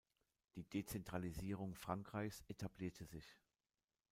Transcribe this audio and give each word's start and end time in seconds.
Die 0.55 0.63
Dezentralisierung 0.67 1.75
Frankreichs 1.75 2.41
etablierte 2.47 3.05
sich. 3.05 3.37